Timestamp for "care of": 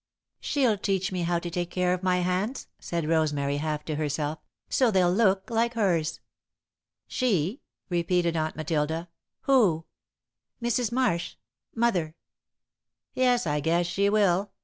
1.69-2.01